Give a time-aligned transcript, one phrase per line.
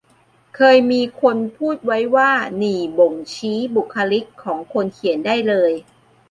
[0.55, 5.71] เคยมีคนพูดไว้ว่า นี่บ่งชี้บุคลิกของคนเขียนได้เลย